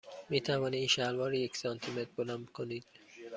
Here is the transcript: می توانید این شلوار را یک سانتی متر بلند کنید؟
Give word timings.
می 0.29 0.41
توانید 0.41 0.77
این 0.79 0.87
شلوار 0.87 1.29
را 1.29 1.35
یک 1.37 1.57
سانتی 1.57 1.91
متر 1.91 2.09
بلند 2.17 2.49
کنید؟ 2.49 2.85